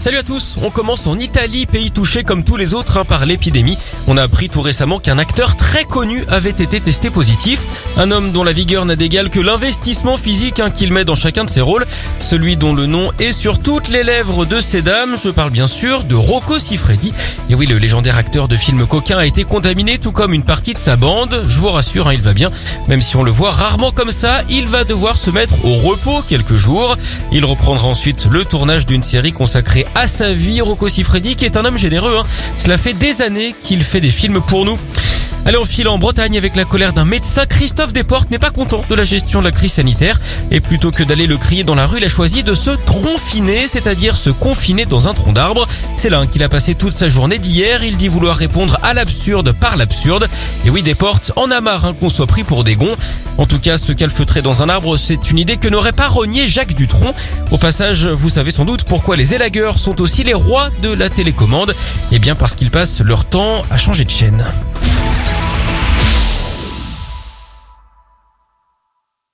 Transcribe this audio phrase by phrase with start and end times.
[0.00, 3.26] Salut à tous, on commence en Italie, pays touché comme tous les autres hein, par
[3.26, 3.76] l'épidémie.
[4.06, 7.62] On a appris tout récemment qu'un acteur très connu avait été testé positif.
[7.96, 11.44] Un homme dont la vigueur n'a d'égal que l'investissement physique hein, qu'il met dans chacun
[11.44, 11.84] de ses rôles.
[12.20, 15.16] Celui dont le nom est sur toutes les lèvres de ces dames.
[15.20, 17.12] Je parle bien sûr de Rocco Siffredi.
[17.50, 20.74] Et oui, le légendaire acteur de films coquin a été contaminé tout comme une partie
[20.74, 21.42] de sa bande.
[21.48, 22.52] Je vous rassure, hein, il va bien.
[22.86, 26.22] Même si on le voit rarement comme ça, il va devoir se mettre au repos
[26.28, 26.96] quelques jours.
[27.32, 30.60] Il reprendra ensuite le tournage d'une série consacrée à sa vie.
[30.60, 32.24] Rocco Siffredi, qui est un homme généreux, hein.
[32.56, 34.78] cela fait des années qu'il fait des films pour nous.
[35.48, 37.46] Allez, on file en Bretagne avec la colère d'un médecin.
[37.46, 40.20] Christophe Desportes n'est pas content de la gestion de la crise sanitaire.
[40.50, 43.66] Et plutôt que d'aller le crier dans la rue, il a choisi de se tronfiner,
[43.66, 45.66] c'est-à-dire se confiner dans un tronc d'arbre.
[45.96, 47.82] C'est là qu'il a passé toute sa journée d'hier.
[47.82, 50.28] Il dit vouloir répondre à l'absurde par l'absurde.
[50.66, 52.96] Et oui, Desportes en a marre hein, qu'on soit pris pour des gonds.
[53.38, 56.48] En tout cas, se calfeutrer dans un arbre, c'est une idée que n'aurait pas renié
[56.48, 57.14] Jacques Dutronc.
[57.52, 61.08] Au passage, vous savez sans doute pourquoi les élagueurs sont aussi les rois de la
[61.08, 61.74] télécommande.
[62.10, 64.44] Eh bien parce qu'ils passent leur temps à changer de chaîne.